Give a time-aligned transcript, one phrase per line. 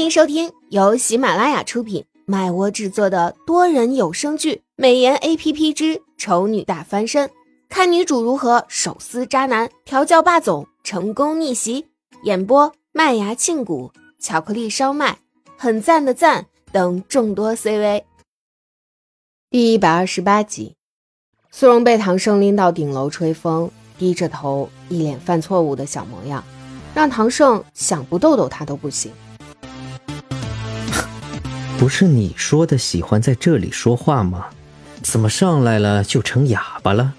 [0.00, 7.28] 欢迎收听由喜马拉雅出品、麦窝制作的多人有声剧《美颜 A P P 之丑女大翻身》，
[7.68, 11.88] 看女主如何手撕渣男、调教霸总、成功逆袭。
[12.22, 15.18] 演播：麦芽庆谷、巧克力烧麦、
[15.58, 18.04] 很赞的赞等众多 C V。
[19.50, 20.76] 第一百二十八集，
[21.50, 26.42] 苏荣被唐盛拎到顶楼吹风，低着头，一脸犯错误的小模样，
[26.94, 29.12] 让唐盛想不逗逗他都不行。
[31.80, 34.48] 不是你说的喜欢在这里说话吗？
[35.00, 37.14] 怎么上来了就成哑巴了？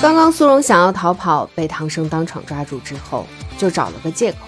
[0.00, 3.26] 刚刚苏荣想要逃跑，被唐生当场抓住之后，
[3.58, 4.38] 就找了个借口，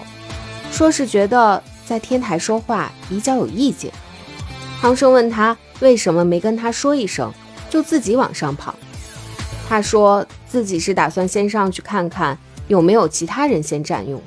[0.71, 3.93] 说是觉得在天台说话比较有意见。
[4.81, 7.31] 唐生问他为什么没跟他说一声，
[7.69, 8.73] 就自己往上跑。
[9.69, 12.35] 他说自己是打算先上去看看
[12.67, 14.25] 有没有其他人先占用了，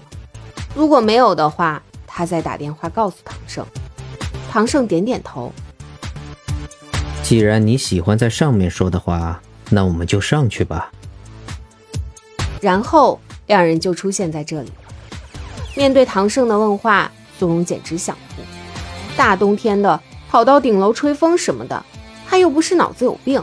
[0.77, 3.67] 如果没有的话，他再打电话告诉唐生。
[4.53, 5.51] 唐盛点点头。
[7.23, 10.93] 既然你喜欢在上面说的话，那我们就上去吧。
[12.61, 14.71] 然后两人就出现在这里。
[15.75, 18.43] 面对唐盛的问话，苏荣简直想哭。
[19.17, 21.83] 大冬天的跑到顶楼吹风什么的，
[22.29, 23.43] 他又不是脑子有病。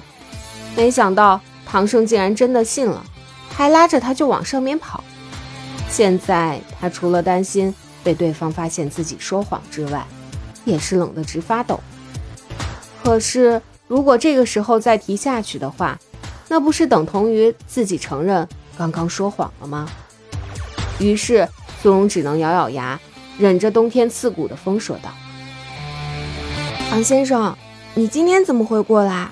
[0.75, 3.03] 没想到唐盛竟然真的信了，
[3.49, 5.03] 还拉着他就往上面跑。
[5.89, 10.05] 现在他除了担心被对方发现自己说谎之外，
[10.69, 11.79] 也是冷得直发抖。
[13.03, 15.99] 可是，如果这个时候再提下去的话，
[16.47, 19.89] 那不是等同于自己承认刚刚说谎了吗？
[20.99, 21.47] 于是，
[21.81, 22.99] 苏荣只能咬咬牙，
[23.37, 25.09] 忍着冬天刺骨的风说道
[26.89, 27.55] ：“唐先生，
[27.95, 29.29] 你今天怎么会过来？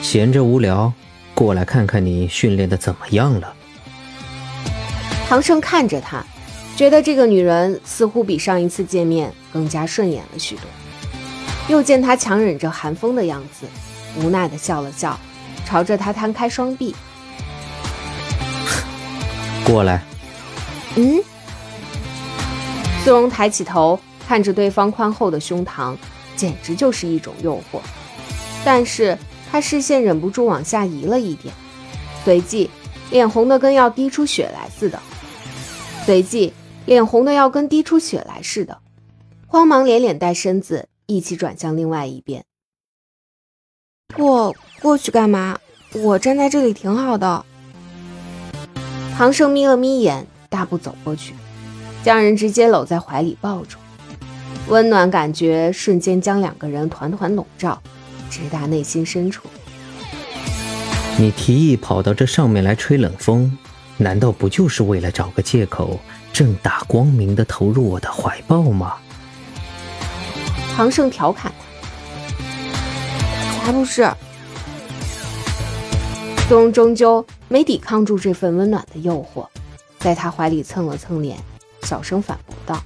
[0.00, 0.92] 闲着无聊，
[1.34, 3.54] 过来看看你训练的怎么样了。”
[5.28, 6.24] 唐盛看着他。
[6.78, 10.64] 觉得这个女人似乎比上一次见面更加顺眼了许多，
[11.66, 13.66] 又见她强忍着寒风的样子，
[14.20, 15.18] 无奈的笑了笑，
[15.66, 16.94] 朝着他摊开双臂，
[19.66, 20.00] 过来。
[20.94, 21.20] 嗯。
[23.02, 23.98] 苏荣抬起头，
[24.28, 25.96] 看着对方宽厚的胸膛，
[26.36, 27.80] 简直就是一种诱惑。
[28.64, 29.18] 但是
[29.50, 31.52] 他视线忍不住往下移了一点，
[32.24, 32.70] 随即
[33.10, 35.00] 脸红的跟要滴出血来似的，
[36.06, 36.52] 随即。
[36.88, 38.78] 脸红的要跟滴出血来似的，
[39.46, 42.46] 慌忙连脸带身子一起转向另外一边。
[44.14, 45.58] 过过去干嘛？
[45.92, 47.44] 我站在这里挺好的。
[49.14, 51.34] 唐盛眯了眯眼，大步走过去，
[52.02, 53.76] 将人直接搂在怀里抱住，
[54.68, 57.78] 温暖感觉瞬间将两个人团团笼罩，
[58.30, 59.46] 直达内心深处。
[61.18, 63.58] 你提议跑到这上面来吹冷风，
[63.98, 66.00] 难道不就是为了找个借口？
[66.38, 68.94] 正大光明的投入我的怀抱吗？
[70.76, 71.66] 唐盛调侃他
[73.66, 74.08] ：“才不是。”
[76.48, 79.48] 苏荣终究没抵抗住这份温暖的诱惑，
[79.98, 81.36] 在他怀里蹭了蹭脸，
[81.82, 82.80] 小声反驳道：“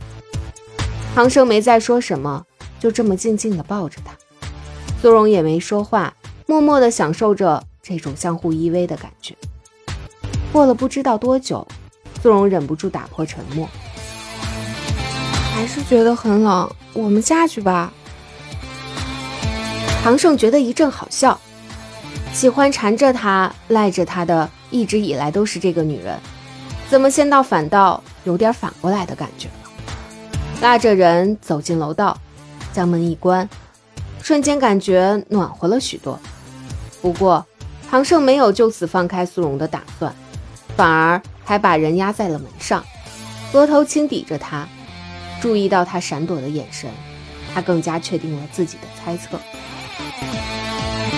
[1.15, 2.43] 唐盛没再说什么，
[2.81, 4.15] 就这么静静的抱着他。
[5.03, 6.15] 苏荣也没说话，
[6.47, 9.37] 默默的享受着这种相互依偎的感觉。
[10.51, 11.69] 过了不知道多久。
[12.23, 13.69] 苏荣忍不住打破沉默，
[15.53, 17.93] 还是觉得很冷，我们下去吧。
[20.05, 21.41] 唐盛觉得一阵好笑，
[22.33, 26.17] 喜欢缠着他、赖着他的，一直以来都是这个女人，
[26.89, 29.55] 怎么现到反倒有点反过来的感觉了？
[30.61, 32.17] 拉着人走进楼道，
[32.73, 33.49] 将门一关，
[34.23, 36.17] 瞬间感觉暖和了许多。
[37.01, 37.45] 不过，
[37.91, 40.15] 唐盛没有就此放开苏荣的打算，
[40.77, 41.21] 反而。
[41.45, 42.85] 还把人压在了门上，
[43.53, 44.67] 额头轻抵着他，
[45.41, 46.91] 注意到他闪躲的眼神，
[47.55, 49.39] 他更加确定了自己的猜测。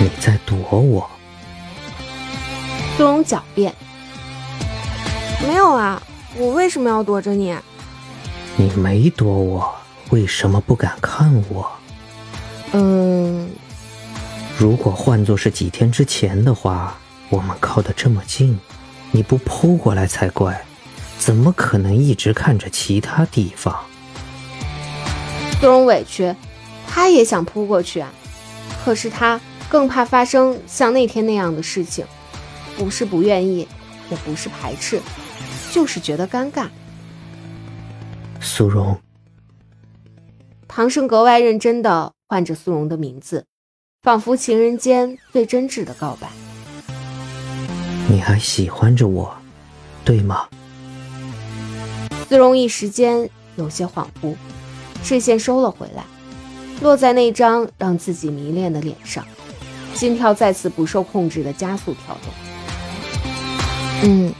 [0.00, 1.08] 你在躲我？
[2.96, 3.74] 苏荣狡辩
[5.46, 6.02] ：“没有啊，
[6.36, 7.56] 我为什么要躲着你？”
[8.56, 9.74] 你没躲我，
[10.10, 11.68] 为什么不敢看我？
[12.72, 13.50] 嗯，
[14.56, 16.96] 如果换作是几天之前的话，
[17.30, 18.58] 我们靠得这么近。
[19.14, 20.66] 你不扑过来才怪，
[21.18, 23.84] 怎么可能一直看着其他地方？
[25.60, 26.34] 苏荣委屈，
[26.88, 28.12] 他也想扑过去啊，
[28.84, 32.04] 可是他更怕发生像那天那样的事情，
[32.76, 33.68] 不是不愿意，
[34.10, 35.00] 也不是排斥，
[35.70, 36.66] 就是觉得尴尬。
[38.40, 38.98] 苏荣，
[40.66, 43.46] 唐盛格外认真的唤着苏荣的名字，
[44.02, 46.28] 仿佛情人间最真挚的告白。
[48.06, 49.34] 你还喜欢着我，
[50.04, 50.46] 对吗？
[52.28, 54.34] 苏荣一时间有些恍惚，
[55.02, 56.04] 视线收了回来，
[56.80, 59.24] 落在那张让自己迷恋的脸上，
[59.94, 62.32] 心跳再次不受控制的加速跳动。
[64.02, 64.32] 嗯，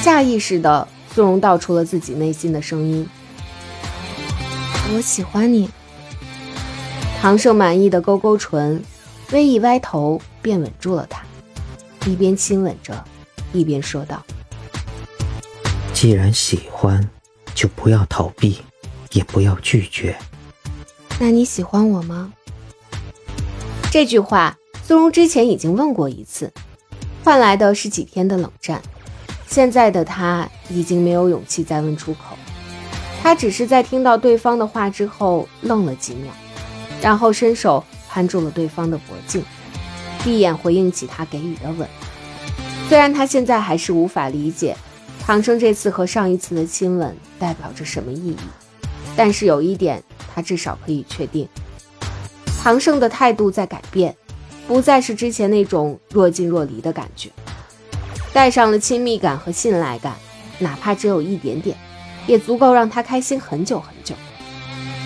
[0.00, 3.06] 下意识的苏荣道出了自己内心的声音
[4.94, 5.68] ：“我喜欢你。”
[7.20, 8.82] 唐胜满意的勾勾唇，
[9.30, 11.21] 微一歪头便吻住了他，
[12.06, 13.04] 一边亲吻着，
[13.52, 14.22] 一边说道
[15.94, 17.08] ：“既然喜欢，
[17.54, 18.58] 就不要逃避，
[19.12, 20.16] 也不要拒绝。
[21.20, 22.32] 那你喜欢我吗？”
[23.92, 26.52] 这句话，苏荣之前已经问过一次，
[27.22, 28.82] 换来的是几天的冷战。
[29.46, 32.36] 现在的他已经没有勇气再问出口，
[33.22, 36.32] 他只是在听到对方的话之后愣了几秒。
[37.02, 39.44] 然后伸手攀住了对方的脖颈，
[40.24, 41.88] 闭眼回应起他给予的吻。
[42.88, 44.76] 虽然他现在还是无法理解
[45.24, 48.36] 唐生这次和上一次的亲吻代表着什么意义，
[49.16, 50.02] 但是有一点
[50.34, 51.48] 他至少可以确定：
[52.62, 54.14] 唐盛的态度在改变，
[54.66, 57.30] 不再是之前那种若即若离的感觉，
[58.32, 60.14] 带上了亲密感和信赖感，
[60.58, 61.76] 哪怕只有一点点，
[62.26, 64.14] 也足够让他开心很久很久。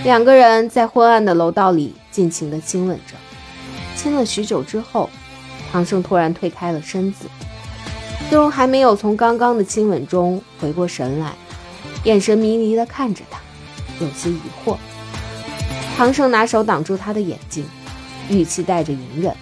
[0.03, 3.15] 两个人在昏暗的楼道里尽情地亲吻着，
[3.97, 5.11] 亲了许久之后，
[5.73, 7.27] 唐胜突然推开了身子。
[8.29, 11.33] 苏荣还没有从刚刚的亲吻中回过神来，
[12.05, 13.41] 眼神迷离地看着他，
[13.99, 14.77] 有些疑惑。
[15.97, 17.65] 唐胜拿手挡住他的眼睛，
[18.29, 19.35] 语气带着隐忍：“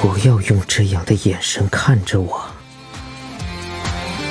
[0.00, 2.40] 不要用这样的眼神看着我。”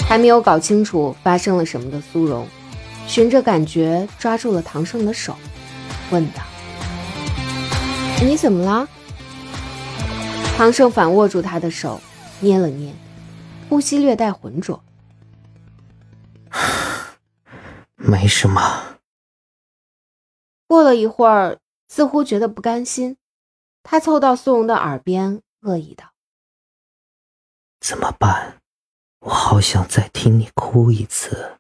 [0.07, 2.47] 还没有搞清楚发生了什么的苏荣。
[3.07, 5.35] 循着感觉抓住了唐胜的手，
[6.09, 6.41] 问道
[8.23, 8.87] ：“你怎么了？”
[10.57, 11.99] 唐胜反握住他的手，
[12.39, 12.93] 捏了捏，
[13.69, 14.83] 呼吸略带浑浊
[17.95, 18.99] ：“没什么。”
[20.67, 23.17] 过了一会儿，似乎觉得不甘心，
[23.83, 26.11] 他凑到苏荣的耳边，恶意道
[27.81, 28.61] ：“怎么办？
[29.19, 31.57] 我好想再听你哭一次。”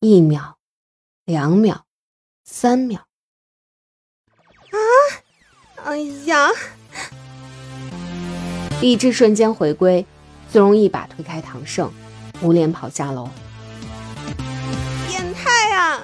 [0.00, 0.58] 一秒，
[1.24, 1.86] 两秒，
[2.44, 3.06] 三秒。
[5.84, 5.90] 啊！
[5.90, 6.48] 哎呀！
[8.80, 10.04] 理智瞬间回归，
[10.52, 11.90] 苏荣一把推开唐胜，
[12.42, 13.28] 捂脸跑下楼。
[15.08, 16.00] 变态啊！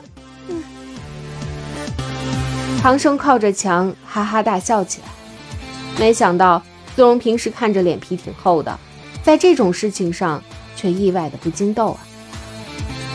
[2.80, 5.08] 唐胜靠着墙哈哈大笑起来。
[5.98, 6.62] 没想到
[6.94, 8.78] 苏荣平时看着脸皮挺厚的，
[9.22, 10.42] 在这种事情上
[10.74, 12.00] 却意外的不经逗啊。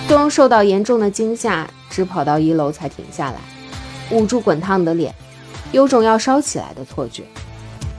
[0.08, 3.38] 苏荣受到严重的惊吓，只跑到一楼才停下来，
[4.10, 5.14] 捂住滚烫的脸，
[5.72, 7.24] 有种要烧起来的错觉。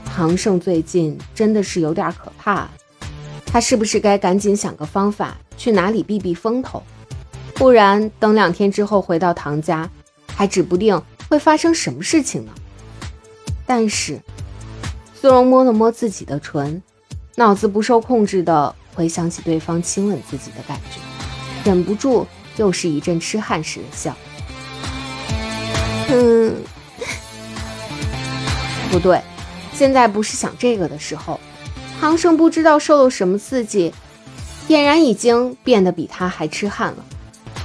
[0.05, 2.69] 唐胜最近真的是有点可怕，
[3.45, 6.83] 他是不是该赶紧想个方法去哪里避避风头？
[7.55, 9.89] 不然等两天之后回到唐家，
[10.35, 12.51] 还指不定会发生什么事情呢。
[13.65, 14.19] 但是，
[15.19, 16.81] 苏荣摸了摸自己的唇，
[17.35, 20.99] 脑子不受控制的回想起对方亲吻自己的感觉。
[21.63, 22.27] 忍不住
[22.57, 24.15] 又是一阵痴汉似的笑。
[26.09, 26.55] 嗯，
[28.93, 29.19] 不对，
[29.73, 31.39] 现在不是想这个的时候。
[31.99, 33.91] 唐胜不知道受了什么刺激，
[34.67, 37.03] 俨然已经变得比他还痴汉了。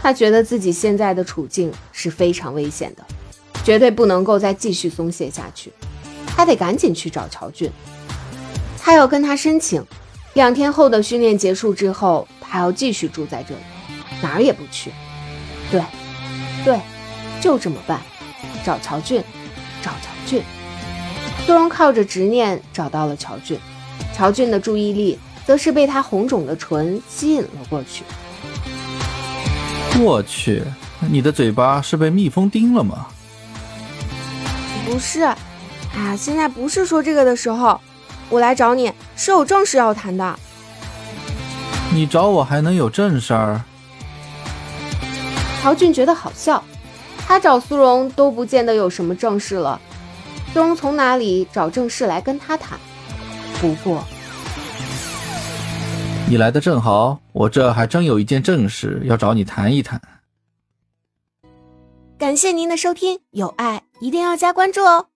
[0.00, 3.04] 他觉得自己现在的处境是非常危险的，
[3.62, 5.70] 绝对不能够再继续松懈下去。
[6.26, 7.70] 他得赶紧去找乔俊，
[8.80, 9.84] 他要跟他申请，
[10.32, 13.60] 两天后的训练结束之后，他要继续住在这里。
[14.22, 14.90] 哪儿也不去，
[15.70, 15.82] 对，
[16.64, 16.80] 对，
[17.38, 18.00] 就这么办。
[18.64, 19.22] 找乔俊，
[19.82, 20.42] 找乔俊。
[21.48, 23.58] 苏荣靠着执念找到了乔俊，
[24.14, 28.04] 乔俊的注意力则是被他红肿的唇吸引了过去。
[29.98, 30.62] 我去，
[31.10, 33.06] 你的嘴巴是被蜜蜂叮了吗？
[34.84, 35.38] 不是，啊，
[36.18, 37.80] 现在不是说这个的时候。
[38.28, 40.38] 我来找你是有正事要谈的。
[41.94, 43.62] 你找我还能有正事儿？
[45.62, 46.62] 乔俊觉得好笑，
[47.26, 49.80] 他找苏荣都不见得有什么正事了，
[50.58, 52.76] 苏荣从哪里找正事来跟他谈？
[53.60, 54.02] 不过，
[56.28, 60.02] 你来的正好，我这还真有一件正事要找你谈一谈。
[62.18, 65.06] 感谢您的收听，有爱一定要加关注哦。